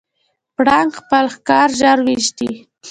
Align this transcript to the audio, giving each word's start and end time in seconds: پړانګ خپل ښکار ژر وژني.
پړانګ 0.55 0.91
خپل 0.99 1.25
ښکار 1.35 1.69
ژر 1.79 1.97
وژني. 2.05 2.51